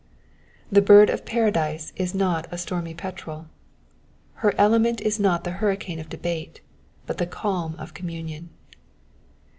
[0.71, 3.45] The bird of Paradise is not a stormy petrel:
[4.41, 6.59] her element is not the hurricane of debate,
[7.05, 8.49] but the calm of communion.